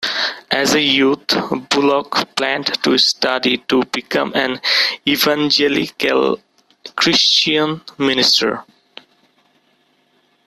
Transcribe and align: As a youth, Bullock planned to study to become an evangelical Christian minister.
As 0.49 0.73
a 0.73 0.81
youth, 0.81 1.27
Bullock 1.69 2.35
planned 2.35 2.81
to 2.81 2.97
study 2.97 3.57
to 3.67 3.83
become 3.93 4.31
an 4.33 4.59
evangelical 5.07 6.39
Christian 6.95 7.81
minister. 7.99 8.65